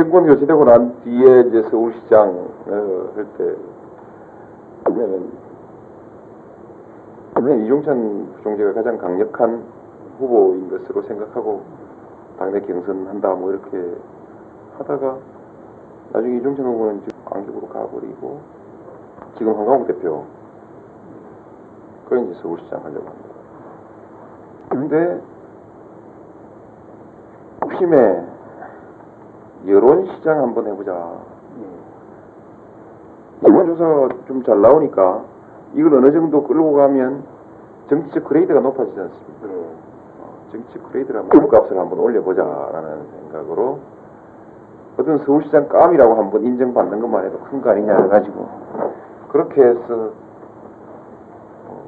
[0.00, 3.54] 정권 교체되고 난 뒤에 이제 서울시장 어, 할때
[4.84, 5.30] 보면은
[7.34, 9.62] 보면 이종찬 부총재가 가장 강력한
[10.18, 11.62] 후보인 것으로 생각하고
[12.38, 13.94] 당내 경선한다 뭐 이렇게
[14.78, 15.18] 하다가
[16.14, 18.40] 나중에 이종찬 후보는 지금 안격으로 가버리고
[19.36, 20.24] 지금 한강욱 대표
[22.08, 23.28] 그 이제 서울시장 하려고 합니다.
[24.70, 25.20] 근데
[27.62, 28.29] 혹심에
[29.66, 30.92] 여론 시장 한번 해보자.
[33.42, 35.24] 여론조사 좀 잘 나오니까
[35.74, 37.24] 이걸 어느 정도 끌고 가면
[37.88, 39.46] 정치적 그레이드가 높아지지 않습니까?
[39.46, 43.78] 어, 정치적 그레이드를 한번 값을 한번 올려보자라는 생각으로
[44.98, 48.48] 어떤 서울시장 깜이라고 한번 인정받는 것만 해도 큰 거 아니냐 해가지고
[49.28, 50.10] 그렇게 해서
[51.68, 51.82] 어,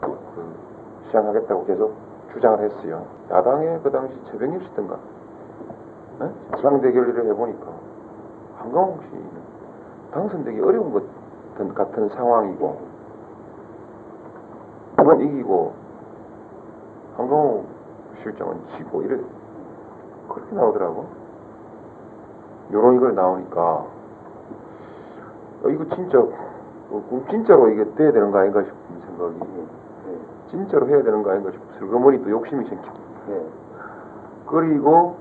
[0.00, 0.54] 그, 그
[1.06, 1.92] 시장하겠다고 계속
[2.32, 3.04] 주장을 했어요.
[3.30, 4.96] 야당의 그 당시 최병일 씨든가
[6.18, 6.30] 네?
[6.62, 7.66] 상 대결을 해보니까
[8.58, 9.30] 한강홍 씨는
[10.12, 11.02] 당선되기 어려운 것
[11.74, 12.80] 같은, 상황이고
[14.96, 15.74] 한번 이기고
[17.16, 17.66] 한강홍
[18.22, 19.20] 실장은 지고 이래.
[20.28, 21.06] 그렇게 나오더라고.
[22.72, 23.60] 요런 이걸 나오니까
[25.62, 29.66] 어, 이거 진짜 어, 진짜로 이게 돼야 되는 거 아닌가 싶은 생각이
[30.50, 32.96] 진짜로 해야 되는 거 아닌가 싶어 슬그머니 또 욕심이 생기고.
[34.46, 35.16] 그리고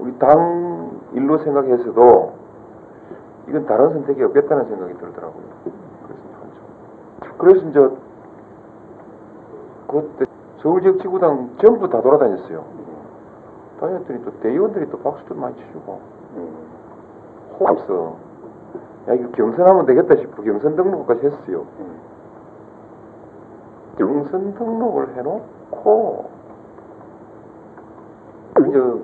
[0.00, 2.32] 우리 당 일로 생각해서도
[3.48, 5.42] 이건 다른 선택이 없겠다는 생각이 들더라고요.
[6.06, 6.20] 그래서
[7.22, 7.96] 참- 그래서 이제
[9.88, 10.24] 그때
[10.58, 12.64] 서울 지역 지구당 전부 다 돌아다녔어요.
[13.80, 16.00] 다녔더니 또 대의원들이 또 박수도 많이 치주고
[17.58, 18.16] 호흡서
[19.08, 21.64] 야 이거 경선하면 되겠다 싶어 경선 등록까지 했어요.
[23.98, 26.30] 경선 등록을 해놓고
[28.68, 29.00] 이제 그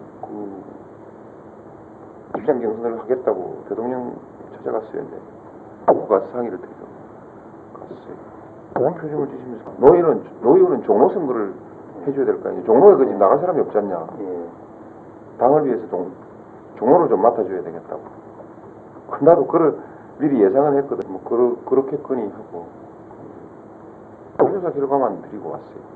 [2.37, 4.15] 입장 경선을 하겠다고 대통령
[4.57, 4.93] 찾아갔어요.
[4.93, 5.17] 근데
[5.89, 6.87] 후보가 상의를 드리고
[7.75, 8.17] 갔어요.
[8.75, 11.55] 그런 표정을 지시면서 노예는 노예는 종로 선거를
[12.07, 12.65] 해줘야 될 거 아니에요.
[12.65, 14.07] 종로에 그 지금 나갈 사람이 없지 않냐.
[15.39, 16.11] 당을 위해서 종,
[16.77, 18.03] 종로를 좀 맡아줘야 되겠다고.
[19.11, 19.79] 그 나도 그를
[20.19, 21.11] 미리 예상은 했거든.
[21.11, 22.67] 뭐 그러, 그렇겠거니 하고
[24.39, 25.87] 조사 결과만 드리고 왔어요.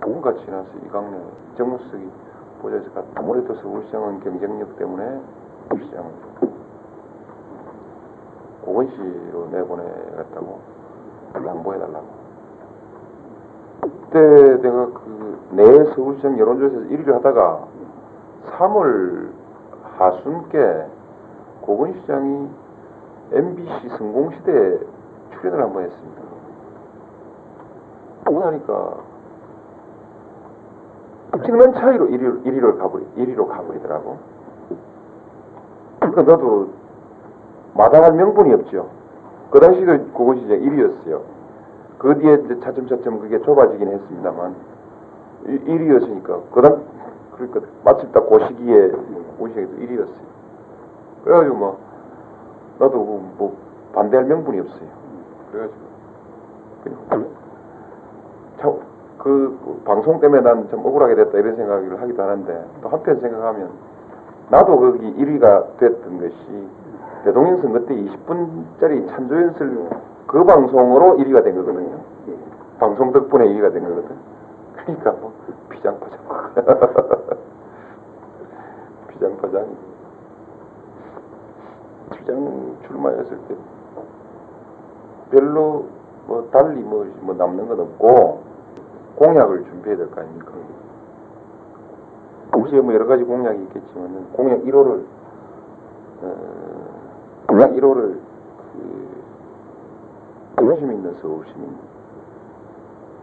[0.00, 1.16] 5분가 지나서 이강래
[1.56, 2.10] 정무석이
[2.94, 5.20] 갔 아무래도 서울시장은 경쟁력 때문에
[5.74, 6.10] 시장을
[8.64, 10.60] 고건시로 내보내겠다고
[11.34, 12.22] 양보해달라고.
[13.80, 14.20] 그때
[14.62, 17.66] 내가 그내 서울시장 여론조사에서 1위를 하다가
[18.58, 19.30] 3월
[19.96, 20.86] 하순께
[21.62, 22.48] 고건시장이
[23.32, 24.78] MBC 성공시대에
[25.32, 26.22] 출연을 한 번 했습니다.
[28.24, 28.96] 하고 나니까
[31.32, 34.18] 엄청난 차이로 1위, 1위로 가버리, 1위로 가버리더라고.
[36.00, 36.68] 그러니까 나도
[37.74, 38.90] 마다할 명분이 없죠.
[39.50, 41.20] 그 당시도 고건시장 1위였어요.
[41.98, 44.54] 그 뒤에 이제 차츰차츰 그게 좁아지긴 했습니다만
[45.46, 46.84] 1위였으니까 그다음
[47.32, 48.88] 그러니까 마침 딱 그 시기에
[49.38, 50.32] 고건시장이 1위였어요.
[51.24, 51.78] 그래가지고 뭐
[52.78, 53.56] 나도 뭐, 뭐
[53.94, 54.88] 반대할 명분이 없어요.
[55.50, 55.80] 그래가지고
[56.84, 57.26] 그냥
[58.58, 58.76] 참,
[59.18, 63.70] 그 방송 때문에 난좀 억울하게 됐다 이런 생각을 하기도 하는데 또 한편 생각하면
[64.50, 66.68] 나도 거기 1위가 됐던 것이
[67.24, 69.90] 대통령 선거 때 20분짜리 찬조연설
[70.26, 72.00] 그 방송으로 1위가 된 거거든요.
[72.78, 74.16] 방송 덕분에 1위가 된 거거든.
[74.74, 75.32] 그러니까 뭐
[75.68, 76.18] 비장파장.
[79.08, 79.66] 비장파장.
[82.16, 83.54] 시장 출마했을 때
[85.30, 85.86] 별로
[86.26, 88.41] 뭐 달리 뭐, 뭐 남는 건 없고
[89.26, 90.50] 공약을 준비해야 될 거 아닙니까?
[92.54, 95.04] 혹시 뭐 여러 가지 공약이 있겠지만 공약 1호를
[96.22, 96.34] 어,
[97.46, 98.18] 공약 1호를
[100.56, 101.76] 그 관심 있는 서울 시민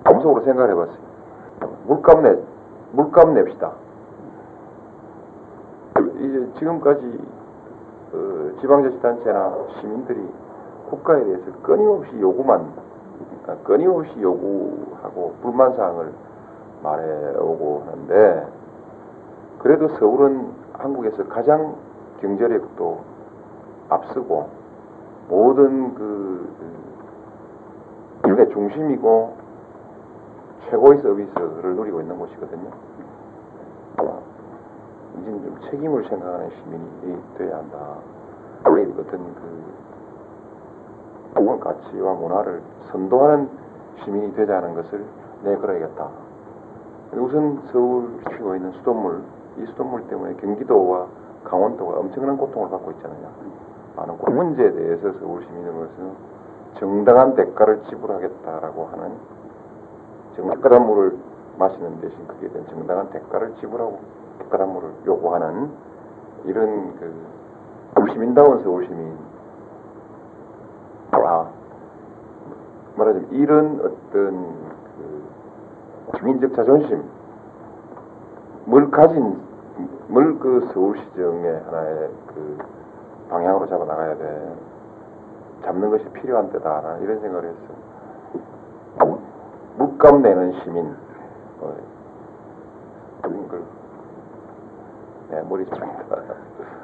[0.06, 0.98] 감속으로 생각을 해봤어요.
[1.88, 2.40] 물값 내
[2.94, 3.74] 물값 냅시다.
[6.18, 7.20] 이제 지금까지
[8.14, 10.26] 어, 지방자치단체나 시민들이
[10.90, 12.89] 국가에 대해서 끊임없이 요구만 그러니까
[13.64, 16.12] 끊임없이 요구하고 불만사항을
[16.84, 18.48] 말해오고 하는데
[19.60, 21.76] 그래도 서울은 한국에서 가장
[22.22, 23.00] 경제력도
[23.90, 24.50] 앞서고
[25.28, 26.50] 모든 그
[28.26, 29.34] 일의 중심이고
[30.70, 32.70] 최고의 서비스를 누리고 있는 곳이거든요.
[35.22, 37.78] 이제 좀 책임을 생각하는 시민이 돼야 한다.
[38.68, 39.64] 우리 어떤 그
[41.40, 43.50] 좋은 가치와 문화를 선도하는
[44.04, 45.06] 시민이 되자는 것을
[45.44, 46.10] 내걸어야겠다.
[47.14, 49.24] 우선 서울 피고 있는 수돗물,
[49.58, 51.08] 이 수돗물 때문에 경기도와
[51.46, 53.30] 강원도가 엄청난 고통을 받고 있잖아요.
[53.96, 55.94] 많은 그 문제에 대해서 서울 시민으로서
[56.78, 59.12] 정당한 대가를 지불하겠다라고 하는
[60.36, 61.18] 정당한 물을
[61.58, 64.00] 마시는 대신 그에 대한 정당한 대가를 지불하고
[64.40, 65.70] 깨끗한 물을 요구하는
[66.46, 67.14] 이런 그
[67.96, 69.39] 서울시민다운 서울 시민 아,
[72.96, 77.04] 말하자면 이런 어떤 그 주민적 자존심
[78.66, 79.40] 뭘 가진
[80.08, 82.58] 뭘그 서울시정의 하나의 그
[83.30, 84.56] 방향으로 잡아 나가야 돼.
[85.64, 86.98] 잡는 것이 필요한 때다.
[87.02, 89.20] 이런 생각을 했어.
[89.78, 90.96] 물값 내는 시민.
[91.62, 91.76] 어,
[93.22, 93.64] 걸
[95.30, 96.16] 네, 머리속입니다.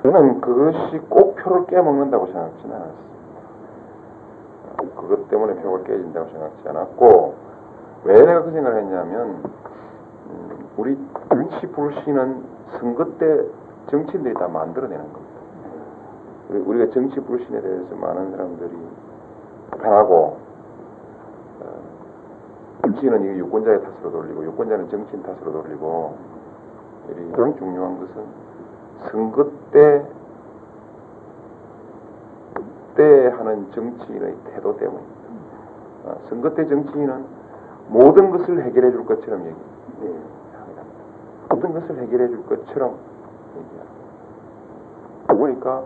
[0.03, 3.14] 저는 그것이 꼭 표를 깨먹는다고 생각지는 않았습니다
[4.77, 7.35] 그것 때문에 표가 깨진다고 생각지 않았고
[8.05, 9.43] 왜 내가 그 생각을 했냐면
[10.29, 10.97] 음, 우리
[11.29, 12.43] 정치 불신은
[12.79, 13.45] 선거 때
[13.87, 15.35] 정치인들이 다 만들어내는 겁니다.
[16.49, 18.71] 우리- 우리가 정치 불신에 대해서 많은 사람들이
[19.81, 20.37] 편하고
[21.61, 21.65] 어,
[22.83, 26.15] 정치인은 이거 유권자의 탓으로 돌리고 유권자는 정치인 탓으로 돌리고
[27.09, 28.23] 이 가장 중요한 것은
[29.11, 30.05] 선거 때
[32.95, 35.15] 때 하는 정치인의 태도 때문입니다.
[36.05, 37.25] 어, 선거 때 정치인은
[37.87, 40.81] 모든 것을 해결해 줄 것처럼 얘기합니다.
[41.49, 42.95] 모든 것을 해결해 줄 것처럼
[43.55, 43.85] 얘기합니다.
[45.27, 45.83] 그러니까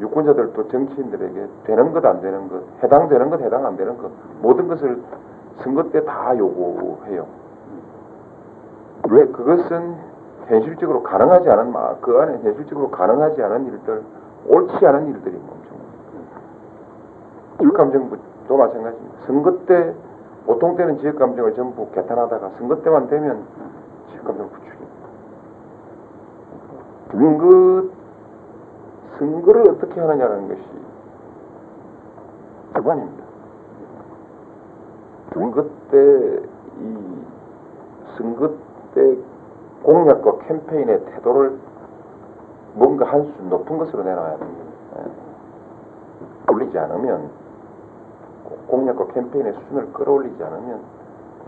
[0.00, 4.10] 유권자들도 정치인들에게 되는 것 안 되는 것, 해당되는 것 해당 안 되는 것
[4.42, 5.00] 모든 것을
[5.62, 7.26] 선거 때 다 요구해요.
[9.08, 9.94] 왜 그것은
[10.48, 14.02] 현실적으로 가능하지 않은 마- 그 안에 현실적으로 가능하지 않은 일들,
[14.48, 15.76] 옳지 않은 일들이 엄청
[17.58, 19.26] 지역감정도 마찬가지입니다.
[19.26, 19.94] 선거 때
[20.46, 23.44] 보통 때는 지역감정을 전부 개탄하다가 선거 때만 되면
[24.10, 25.06] 지역감정을 부추깁니다.
[27.12, 27.84] 선거
[29.18, 30.62] 선거를 어떻게 하느냐는 것이
[32.74, 33.24] 주관입니다.
[35.32, 36.42] 선거 때
[36.78, 36.96] 이
[38.18, 38.50] 선거
[38.94, 39.16] 때
[39.82, 41.58] 공약과 캠페인의 태도를
[42.74, 44.64] 뭔가 한 수 높은 것으로 내놔야 됩니다.
[44.98, 46.52] 예.
[46.52, 47.30] 올리지 않으면
[48.68, 50.80] 공약과 캠페인의 수준을 끌어올리지 않으면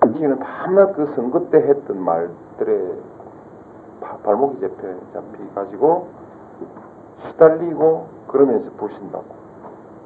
[0.03, 2.95] 정치인은 밤낮 그 선거 때 했던 말들에
[4.01, 6.09] 바- 발목이 잡혀 잡히 가지고
[7.27, 9.25] 시달리고 그러면서 불신다고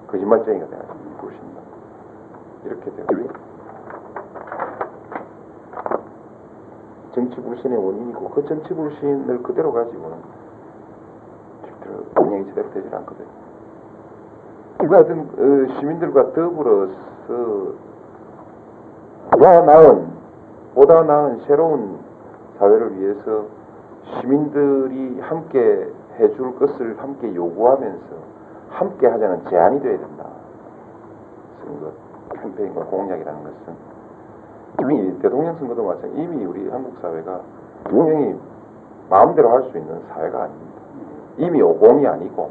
[0.08, 1.66] 거짓말쟁이가 돼가지고 불신다고
[2.64, 3.28] 이렇게 되고
[7.12, 10.16] 정치 불신의 원인이고 그 정치 불신을 그대로 가지고는
[11.62, 13.28] 절대로 공약이 제대로 되질 않거든요.
[14.92, 17.72] 우리 같은 어, 시민들과 더불어서
[19.30, 20.06] 보다 나은
[20.74, 21.98] 보다 나은 새로운
[22.58, 23.46] 사회를 위해서
[24.04, 28.04] 시민들이 함께 해줄 것을 함께 요구하면서
[28.68, 30.26] 함께 하자는 제안이 돼야 된다.
[31.64, 31.92] 선거
[32.42, 33.74] 캠페인과 공약이라는 것은
[34.82, 37.40] 이미 대통령 선거도 마찬가지 이미 우리 한국 사회가
[37.84, 38.34] 대통령이
[39.08, 40.72] 마음대로 할 수 있는 사회가 아닙니다.
[41.38, 42.50] 이미 오공이 아니고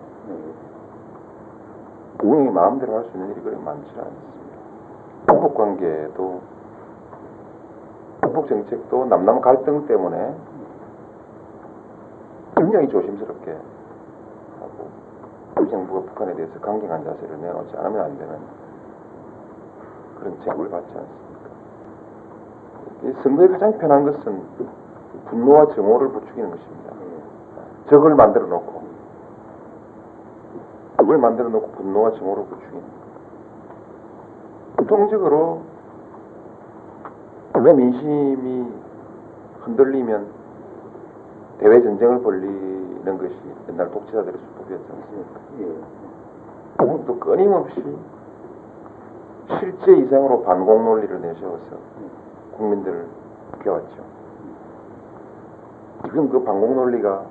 [2.21, 4.21] 대통령이 마음대로 할 수 있는 일이 그렇게 많지 않습니다.
[5.27, 6.41] 한국 관계도
[8.21, 10.35] 한국 정책도 남남 갈등 때문에
[12.55, 13.51] 굉장히 조심스럽게
[14.59, 14.87] 하고
[15.57, 18.37] 우리 정부가 북한에 대해서 강경한 자세를 내놓지 않으면 안 되는
[20.19, 21.49] 그런 책을 받지 않습니까?
[23.03, 24.43] 이 선거에 가장 편한 것은
[25.25, 26.91] 분노와 증오를 부추기는 것입니다.
[27.89, 28.80] 적을 만들어 놓고
[31.11, 32.83] 적을 만들어 놓고 분노와 증오를 부추기는
[34.77, 35.61] 보통적으로
[37.55, 38.65] 왜 민심이
[39.61, 40.27] 흔들리면
[41.59, 43.35] 대외 전쟁을 벌리는 것이
[43.69, 45.87] 옛날 독재자들의 수법이었지 않습니까?
[46.83, 47.83] 오늘도 끊임없이
[49.59, 51.77] 실제 이상으로 반공 논리를 내세워서
[52.57, 53.05] 국민들을
[53.61, 54.03] 깨웠죠.
[56.05, 57.25] 지금 그 반공 논리가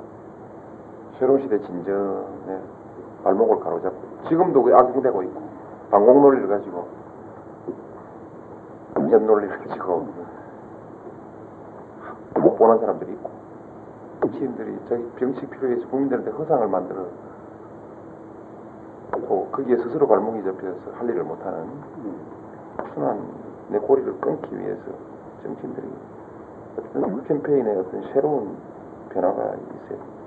[1.19, 2.80] 새로운 시대 진전에
[3.25, 5.41] 발목을 가로잡고 지금도 그 악용되고 있고
[5.91, 6.89] 반공 논리를 가지고
[8.95, 10.07] 금전 논리를 가지고
[12.35, 13.31] 못 보는 사람들이 있고
[14.21, 17.07] 정치인들이 자기 병식 필요해서 국민들한테 허상을 만들어
[19.13, 21.69] 또 거기에 스스로 발목이 잡혀서 할 일을 못하는
[22.95, 23.21] 순한
[23.69, 24.83] 내 고리를 끊기 위해서
[25.43, 25.87] 정치인들이
[26.79, 28.57] 어떤 캠페인에 어떤 새로운
[29.11, 30.20] 변화가 있어요.